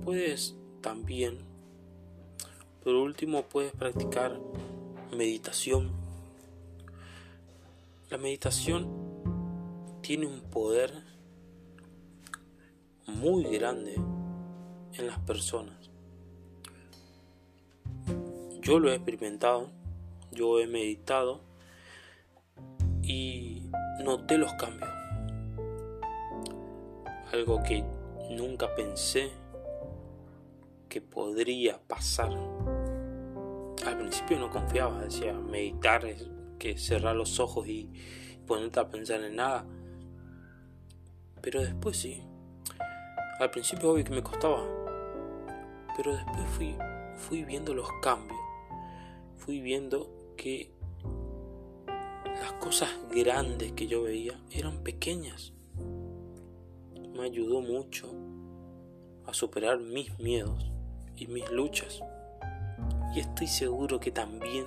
Puedes 0.03 0.55
también, 0.81 1.37
por 2.83 2.95
último, 2.95 3.43
puedes 3.43 3.71
practicar 3.71 4.39
meditación. 5.15 5.91
La 8.09 8.17
meditación 8.17 8.89
tiene 10.01 10.25
un 10.25 10.41
poder 10.41 10.91
muy 13.05 13.43
grande 13.43 13.93
en 13.95 15.07
las 15.07 15.19
personas. 15.19 15.91
Yo 18.61 18.79
lo 18.79 18.91
he 18.91 18.95
experimentado, 18.95 19.69
yo 20.31 20.59
he 20.59 20.65
meditado 20.65 21.41
y 23.03 23.69
noté 24.03 24.39
los 24.39 24.51
cambios. 24.53 24.89
Algo 27.31 27.61
que 27.63 27.83
nunca 28.31 28.73
pensé 28.75 29.40
que 30.91 30.99
podría 30.99 31.79
pasar. 31.87 32.33
Al 33.85 33.97
principio 33.97 34.37
no 34.37 34.49
confiaba, 34.49 35.01
decía, 35.01 35.31
meditar 35.33 36.03
es 36.03 36.27
que 36.59 36.77
cerrar 36.77 37.15
los 37.15 37.39
ojos 37.39 37.65
y 37.69 37.89
ponerte 38.45 38.81
a 38.81 38.89
pensar 38.89 39.23
en 39.23 39.37
nada. 39.37 39.65
Pero 41.41 41.61
después 41.61 41.95
sí. 41.95 42.21
Al 43.39 43.49
principio 43.51 43.91
obvio 43.91 44.03
que 44.03 44.11
me 44.11 44.21
costaba. 44.21 44.67
Pero 45.95 46.13
después 46.13 46.49
fui, 46.49 46.75
fui 47.15 47.45
viendo 47.45 47.73
los 47.73 47.87
cambios. 48.01 48.39
Fui 49.37 49.61
viendo 49.61 50.33
que 50.35 50.73
las 52.41 52.51
cosas 52.59 52.89
grandes 53.09 53.71
que 53.71 53.87
yo 53.87 54.03
veía 54.03 54.37
eran 54.51 54.83
pequeñas. 54.83 55.53
Me 57.13 57.23
ayudó 57.23 57.61
mucho 57.61 58.13
a 59.25 59.33
superar 59.33 59.79
mis 59.79 60.19
miedos 60.19 60.70
y 61.21 61.27
mis 61.27 61.49
luchas. 61.51 62.01
Y 63.13 63.19
estoy 63.19 63.45
seguro 63.45 63.99
que 63.99 64.11
también, 64.11 64.65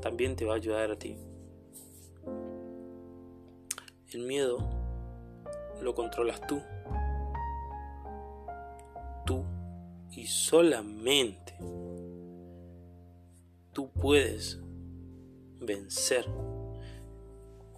también 0.00 0.36
te 0.36 0.44
va 0.44 0.52
a 0.52 0.56
ayudar 0.56 0.92
a 0.92 0.96
ti. 0.96 1.16
El 4.12 4.20
miedo 4.22 4.58
lo 5.82 5.92
controlas 5.94 6.40
tú. 6.46 6.62
Tú 9.26 9.44
y 10.12 10.26
solamente 10.26 11.56
tú 13.72 13.90
puedes 13.90 14.60
vencer 15.60 16.24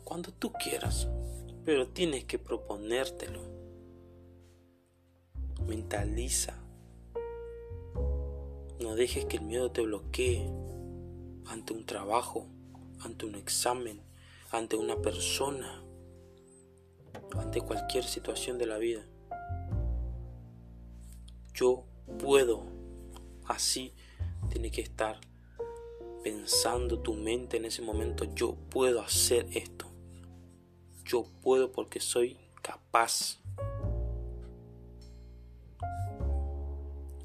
cuando 0.05 0.33
tú 0.33 0.53
quieras, 0.53 1.09
pero 1.65 1.89
tienes 1.89 2.25
que 2.25 2.39
proponértelo. 2.39 3.41
Mentaliza 5.67 6.62
no 8.81 8.95
dejes 8.95 9.25
que 9.25 9.37
el 9.37 9.45
miedo 9.45 9.71
te 9.71 9.83
bloquee 9.83 10.49
ante 11.47 11.73
un 11.73 11.85
trabajo, 11.85 12.47
ante 13.01 13.27
un 13.27 13.35
examen, 13.35 14.03
ante 14.51 14.77
una 14.77 14.97
persona, 15.01 15.83
ante 17.37 17.61
cualquier 17.61 18.05
situación 18.05 18.59
de 18.59 18.67
la 18.67 18.79
vida. 18.79 19.07
Yo 21.55 21.85
puedo, 22.19 22.65
así 23.47 23.95
tiene 24.51 24.71
que 24.71 24.81
estar 24.81 25.21
pensando 26.23 27.01
tu 27.01 27.15
mente 27.15 27.57
en 27.57 27.65
ese 27.65 27.83
momento, 27.83 28.25
yo 28.35 28.55
puedo 28.71 29.01
hacer 29.01 29.47
esto. 29.53 29.87
Yo 31.05 31.27
puedo 31.43 31.73
porque 31.73 32.01
soy 32.01 32.39
capaz. 32.63 33.41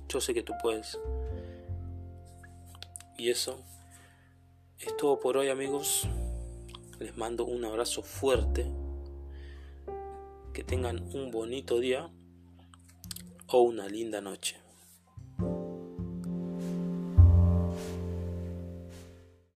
Yo 0.09 0.19
sé 0.19 0.33
que 0.33 0.43
tú 0.43 0.53
puedes. 0.61 0.99
Y 3.17 3.31
eso 3.31 3.59
es 4.79 4.95
todo 4.95 5.19
por 5.19 5.37
hoy 5.37 5.49
amigos. 5.49 6.07
Les 6.99 7.17
mando 7.17 7.45
un 7.45 7.65
abrazo 7.65 8.03
fuerte. 8.03 8.65
Que 10.53 10.63
tengan 10.63 10.99
un 11.15 11.31
bonito 11.31 11.79
día 11.79 12.09
o 13.47 13.61
una 13.61 13.87
linda 13.87 14.21
noche. 14.21 14.66